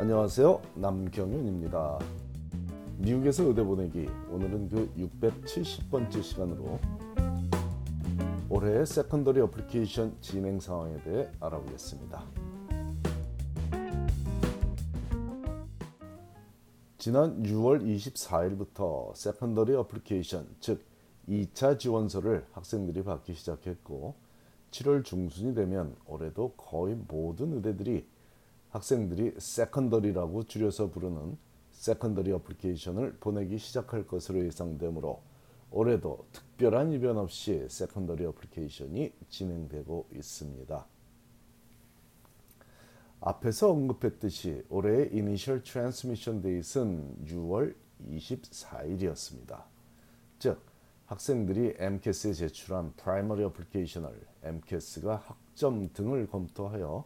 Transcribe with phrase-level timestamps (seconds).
[0.00, 0.62] 안녕하세요.
[0.76, 1.98] 남경윤입니다.
[2.96, 6.78] 미국에서 의대 보내기 오늘은 그 670번째 시간으로
[8.48, 12.24] 올해의 secondary application 진행 상황에 대해 알아보겠습니다.
[16.96, 20.82] 지난 6월 24일부터 secondary application 즉
[21.28, 24.14] 2차 지원서를 학생들이 받기 시작했고
[24.70, 28.06] 7월 중순이 되면 올해도 거의 모든 의대들이
[28.70, 31.36] 학생들이 secondary라고 줄여서 부르는
[31.72, 35.22] secondary application을 보내기 시작할 것으로 예상되므로
[35.70, 40.86] 올해도 특별한 이변 없이 secondary application이 진행되고 있습니다.
[43.20, 47.74] 앞에서 언급했듯이 올해의 Initial Transmission Date는 6월
[48.08, 49.62] 24일이었습니다.
[50.38, 50.62] 즉
[51.06, 57.04] 학생들이 AMCAS에 제출한 primary application을 AMCAS가 학점 등을 검토하여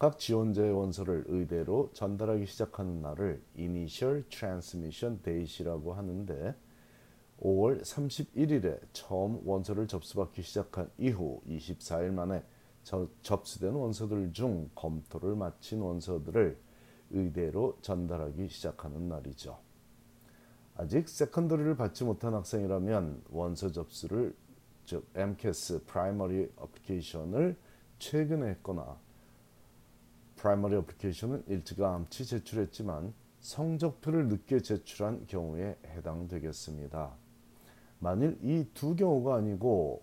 [0.00, 6.54] 각 지원자의 원서를 의대로 전달하기 시작하는 날을 Initial Transmission Date이라고 하는데
[7.38, 12.42] 5월 31일에 처음 원서를 접수받기 시작한 이후 24일 만에
[13.20, 16.56] 접수된 원서들 중 검토를 마친 원서들을
[17.10, 19.58] 의대로 전달하기 시작하는 날이죠.
[20.76, 24.34] 아직 secondary를 받지 못한 학생이라면 원서 접수를
[24.86, 27.54] 즉 MCAS 프라이머리 어플리케이션을
[27.98, 28.98] 최근에 했거나
[30.40, 37.12] primary application은 일찌감치 제출했지만 성적표를 늦게 제출한 경우에 해당되겠습니다.
[37.98, 40.02] 만일 이 두 경우가 아니고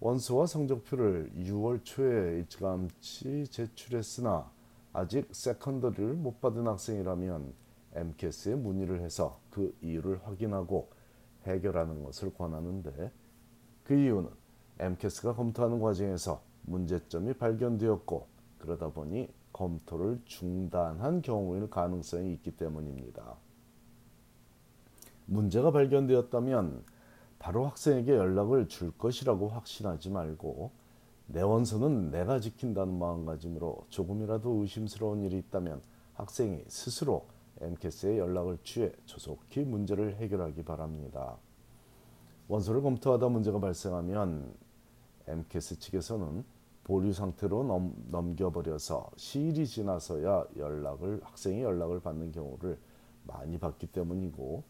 [0.00, 4.50] 원서와 성적표를 6월 초에 일찌감치 제출했으나
[4.94, 7.52] 아직 secondary를 못 받은 학생이라면
[7.92, 10.88] AMCAS에 문의를 해서 그 이유를 확인하고
[11.44, 13.12] 해결하는 것을 권하는데
[13.84, 14.30] 그 이유는
[14.78, 23.36] MCAS가 검토하는 과정에서 문제점이 발견되었고 그러다 보니 검토를 중단한 경우일 가능성이 있기 때문입니다.
[25.26, 26.84] 문제가 발견되었다면
[27.38, 30.70] 바로 학생에게 연락을 줄 것이라고 확신하지 말고
[31.26, 35.82] 내 원서는 내가 지킨다는 마음가짐으로 조금이라도 의심스러운 일이 있다면
[36.14, 37.26] 학생이 스스로
[37.60, 41.36] MCAS에 연락을 취해 조속히 문제를 해결하기 바랍니다.
[42.48, 44.54] 원서를 검토하다 문제가 발생하면
[45.26, 46.44] AMCAS 측에서는
[46.86, 52.78] 보류 상태로 넘, 넘겨버려서 시일이 지나서야 연락을 학생이 연락을 받는 경우를
[53.24, 54.62] 많이 봤기 때문이고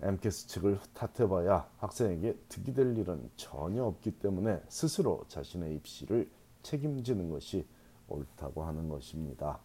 [0.00, 6.30] AMCAS 측을 탓해봐야 학생에게 득이 될 일은 전혀 없기 때문에 스스로 자신의 입시를
[6.62, 7.66] 책임지는 것이
[8.08, 9.58] 옳다고 하는 것입니다.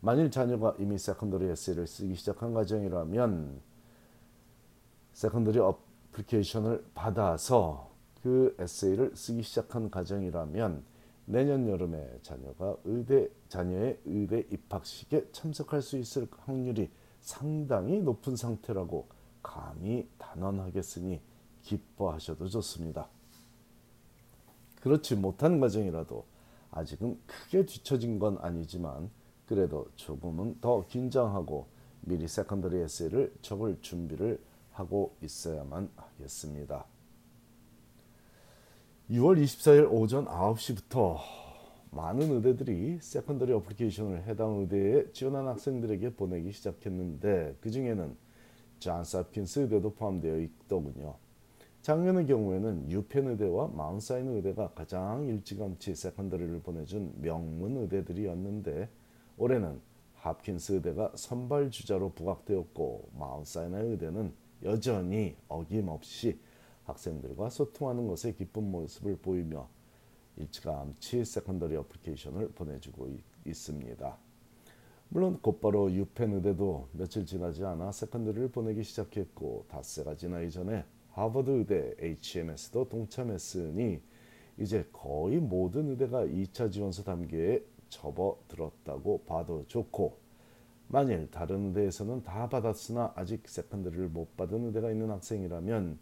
[0.00, 3.60] 만일 자녀가 이미 secondary 에세이를 쓰기 시작한 가정이라면
[5.12, 7.89] secondary application을 받아서
[8.22, 10.84] 그 에세이를 쓰기 시작한 가정이라면
[11.26, 19.08] 내년 여름에 자녀가 의대 자녀의 의대 입학식에 참석할 수 있을 확률이 상당히 높은 상태라고
[19.42, 21.20] 감히 단언하겠으니
[21.62, 23.08] 기뻐하셔도 좋습니다.
[24.80, 26.24] 그렇지 못한 가정이라도
[26.70, 29.10] 아직은 크게 뒤처진 건 아니지만
[29.46, 31.66] 그래도 조금은 더 긴장하고
[32.02, 34.40] 미리 secondary 에세이를 적을 준비를
[34.72, 36.86] 하고 있어야만 하겠습니다.
[39.10, 41.18] 6월 24일 오전 9시부터
[41.90, 48.16] 많은 의대들이 secondary application을 해당 의대에 지원한 학생들에게 보내기 시작했는데 그 중에는
[48.78, 51.16] 존스 홉킨스 의대도 포함되어 있더군요.
[51.82, 58.88] 작년의 경우에는 유펜 의대와 Mount Sinai 의대가 가장 일찌감치 secondary를 보내준 명문 의대들이었는데
[59.38, 59.80] 올해는
[60.24, 64.32] 홉킨스 의대가 선발 주자로 부각되었고 Mount Sinai 의대는
[64.62, 66.38] 여전히 어김없이
[66.90, 69.68] 학생들과 소통하는 것에 기쁜 모습을 보이며
[70.36, 73.08] 일찌감치 secondary application을 보내주고
[73.44, 74.18] 있습니다.
[75.08, 81.94] 물론 곧바로 유펜 의대도 며칠 지나지 않아 secondary를 보내기 시작했고 닷새가 지나기 전에 하버드 의대
[81.98, 84.00] HMS도 동참했으니
[84.58, 90.16] 이제 거의 모든 의대가 2차 지원서 단계에 접어들었다고 봐도 좋고
[90.86, 95.98] 만일 다른 의대에서는 다 받았으나 아직 세컨더리를 못 받은 의대가 있는 학생이라면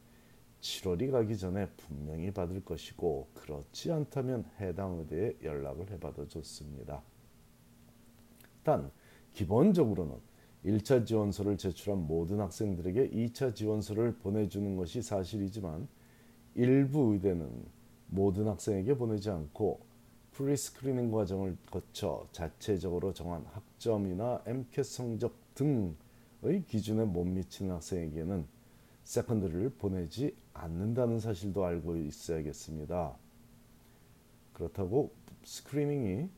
[0.61, 7.03] 7월이 가기 전에 분명히 받을 것이고 그렇지 않다면 해당 의대에 연락을 해봐도 좋습니다.
[8.65, 8.91] 단
[9.33, 10.17] 기본적으로는
[10.65, 15.87] 1차 지원서를 제출한 모든 학생들에게 2차 지원서를 보내주는 것이 사실이지만
[16.55, 17.49] 일부 의대는
[18.09, 19.81] 모든 학생에게 보내지 않고
[20.33, 28.58] prescreening 과정을 거쳐 자체적으로 정한 학점이나 MCAT 성적 등의 기준에 못 미치는 학생에게는
[29.09, 33.17] secondary를 보내지 않는다는 사실도 알고 있어야겠습니다.
[34.53, 35.15] 그렇다고
[35.45, 36.29] screening이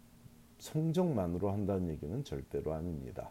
[0.61, 3.31] 성적만으로 한다는 얘기는 절대로 아닙니다.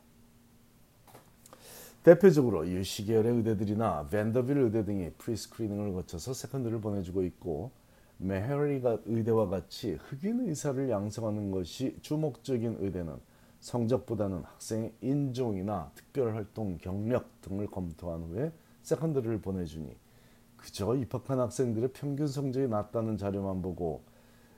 [2.03, 7.71] 대표적으로 UC 계열의 의대들이나 밴더빌트 의대 등이 prescreening을 거쳐서 secondary를 보내주고 있고
[8.17, 13.15] 메헤리 의대와 같이 흑인 의사를 양성하는 것이 주목적인 의대는
[13.61, 18.51] 성적보다는 학생의 인종이나 특별활동 경력 등을 검토한 후에
[18.81, 19.95] secondary를 보내주니
[20.57, 24.03] 그저 입학한 학생들의 평균 성적이 낮다는 자료만 보고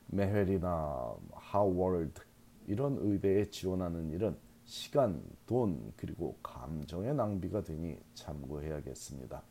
[0.07, 2.21] 메헤리나 하워드
[2.67, 4.35] 이런 의대에 지원하는 일은
[4.65, 9.43] 시간, 돈 그리고 감정의 낭비가 되니 참고해야겠습니다.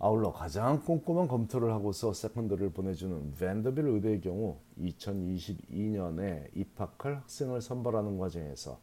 [0.00, 8.78] 아울러 가장 꼼꼼한 검토를 하고서 secondary를 보내주는 밴더빌트 의대의 경우 2022년에 입학할 학생을 선발하는 과정에서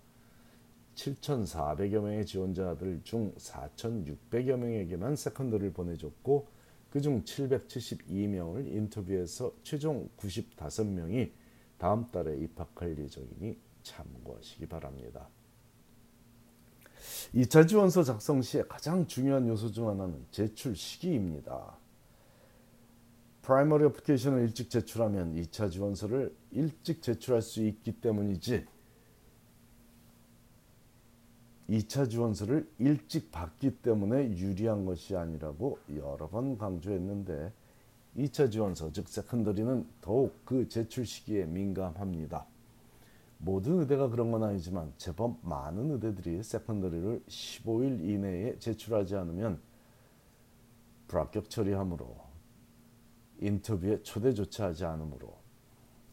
[0.95, 6.47] 7,400여 명의 지원자들 중 4,600여 명에게만 secondary를 보내줬고
[6.89, 11.31] 그중 772명을 인터뷰해서 최종 95명이
[11.77, 15.27] 다음 달에 입학할 예정이니 참고하시기 바랍니다.
[17.33, 21.77] 2차 지원서 작성 시에 가장 중요한 요소 중 하나는 제출 시기입니다.
[23.41, 28.65] primary application을 일찍 제출하면 2차 지원서를 일찍 제출할 수 있기 때문이지
[31.69, 37.51] 2차 지원서를 일찍 받기 때문에 유리한 것이 아니라고 여러 번 강조했는데
[38.17, 42.45] 2차 지원서 즉 secondary는 더욱 그 제출 시기에 민감합니다.
[43.39, 49.59] 모든 의대가 그런 건 아니지만 제법 많은 의대들이 secondary를 15일 이내에 제출하지 않으면
[51.07, 52.15] 불합격 처리하므로
[53.39, 55.35] 인터뷰에 초대조차 하지 않으므로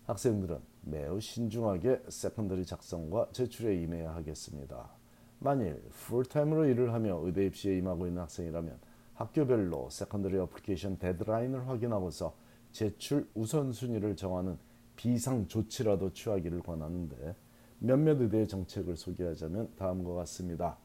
[0.07, 5.02] 학생들은 매우 신중하게 secondary 작성과 제출에 임해야 하겠습니다.
[5.43, 8.79] 만일 풀타임으로 일을 하며 의대 입시에 임하고 있는 학생이라면
[9.15, 12.35] 학교별로 secondary application 데드라인을 확인하고서
[12.73, 14.57] 제출 우선순위를 정하는
[14.97, 17.35] 비상 조치라도 취하기를 권하는데
[17.79, 20.79] 몇몇 의대의 정책을 소개하자면 다음과 같습니다.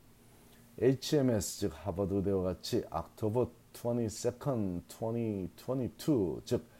[0.79, 6.77] HMS 즉 하버드 의대와 같이 October 22nd, 2022 즉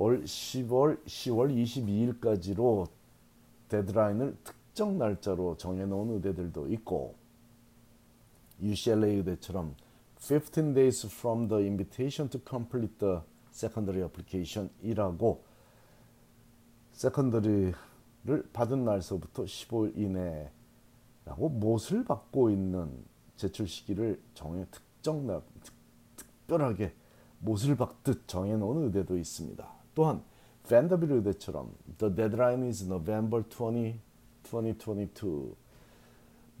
[0.00, 2.88] 올 10월 10월 22일까지로
[3.68, 7.16] 데드라인을 특정 날짜로 정해놓은 의대들도 있고
[8.62, 9.74] UCLA 의대처럼
[10.18, 13.18] 15 days from the invitation to complete the
[13.50, 15.42] secondary application이라고
[16.92, 17.74] 세컨더리를
[18.52, 23.04] 받은 날서부터 15일 이내라고 못을 받고 있는
[23.34, 25.42] 제출 시기를 정해 특정 날
[26.14, 26.94] 특별하게
[27.40, 29.68] 못을 받듯 정해 놓은 의대도 있습니다.
[29.96, 30.22] 또한
[30.68, 34.06] 밴더빌 의대처럼 the deadline is November 20,
[34.50, 35.56] 2022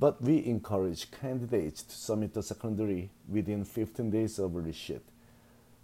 [0.00, 5.02] but we encourage candidates to submit the secondary within 15 days of receipt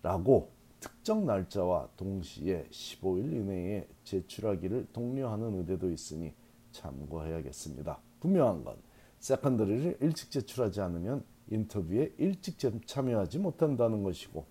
[0.03, 6.35] 라고 특정 날짜와 동시에 15일 이내에 제출하기를 독려하는 의대도 있으니
[6.73, 7.99] 참고해야겠습니다.
[8.21, 8.77] 분명한 건
[9.19, 14.45] 세컨더리를 일찍 제출하지 않으면 인터뷰에 일찍 참여하지 못한다는 것이고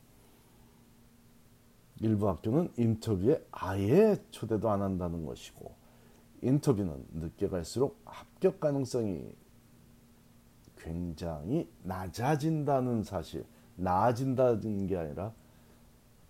[2.02, 5.83] 일부 학교는 인터뷰에 아예 초대도 안 한다는 것이고
[6.44, 9.34] 인터뷰는 늦게 갈수록 합격 가능성이
[10.78, 13.46] 굉장히 낮아진다는 사실
[13.78, 15.34] 나아진다는 게 아니라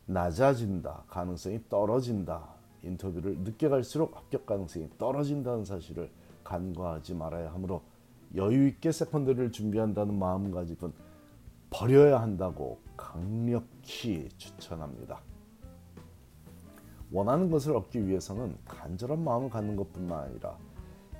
[0.05, 2.47] 낮아진다, 가능성이 떨어진다.
[2.83, 6.11] 인터뷰를 늦게 갈수록 합격 가능성이 떨어진다는 사실을
[6.43, 7.81] 간과하지 말아야 하므로
[8.35, 10.93] 여유 있게 세컨드를 준비한다는 마음가짐은
[11.69, 15.21] 버려야 한다고 강력히 추천합니다.
[17.13, 20.57] 원하는 것을 얻기 위해서는 간절한 마음을 갖는 것뿐만 아니라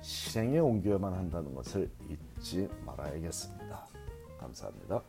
[0.02, 3.86] 실행에 옮겨야만 한다는 것을 잊지 말아야겠습니다.
[4.38, 5.02] 감사합니다.